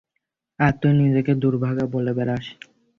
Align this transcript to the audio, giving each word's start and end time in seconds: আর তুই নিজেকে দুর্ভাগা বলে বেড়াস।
আর 0.59 0.73
তুই 0.81 0.93
নিজেকে 1.01 1.31
দুর্ভাগা 1.35 1.85
বলে 1.93 2.11
বেড়াস। 2.17 2.45